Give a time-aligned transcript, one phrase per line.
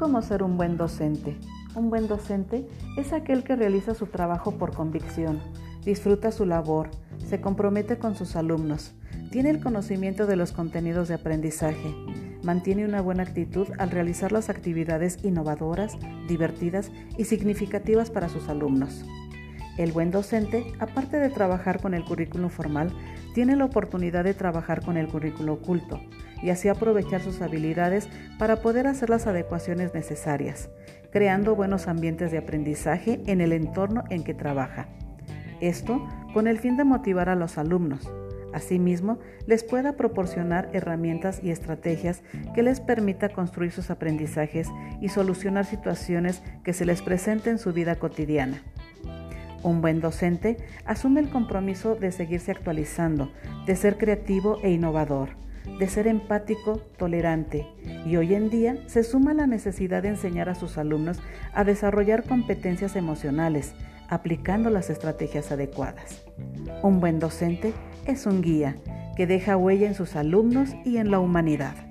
[0.00, 1.36] ¿Cómo ser un buen docente?
[1.74, 2.66] Un buen docente
[2.96, 5.40] es aquel que realiza su trabajo por convicción,
[5.84, 6.88] disfruta su labor,
[7.28, 8.94] se compromete con sus alumnos,
[9.30, 11.94] tiene el conocimiento de los contenidos de aprendizaje,
[12.42, 19.04] mantiene una buena actitud al realizar las actividades innovadoras, divertidas y significativas para sus alumnos.
[19.80, 22.92] El buen docente, aparte de trabajar con el currículo formal,
[23.32, 26.02] tiene la oportunidad de trabajar con el currículo oculto
[26.42, 28.06] y así aprovechar sus habilidades
[28.38, 30.68] para poder hacer las adecuaciones necesarias,
[31.10, 34.86] creando buenos ambientes de aprendizaje en el entorno en que trabaja.
[35.62, 38.06] Esto con el fin de motivar a los alumnos.
[38.52, 42.22] Asimismo, les pueda proporcionar herramientas y estrategias
[42.54, 44.68] que les permita construir sus aprendizajes
[45.00, 48.62] y solucionar situaciones que se les presenten en su vida cotidiana.
[49.62, 50.56] Un buen docente
[50.86, 53.30] asume el compromiso de seguirse actualizando,
[53.66, 55.30] de ser creativo e innovador,
[55.78, 57.66] de ser empático, tolerante
[58.06, 61.20] y hoy en día se suma la necesidad de enseñar a sus alumnos
[61.52, 63.74] a desarrollar competencias emocionales,
[64.08, 66.24] aplicando las estrategias adecuadas.
[66.82, 67.74] Un buen docente
[68.06, 68.76] es un guía
[69.16, 71.89] que deja huella en sus alumnos y en la humanidad.